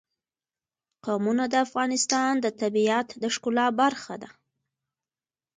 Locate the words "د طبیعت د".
2.39-3.23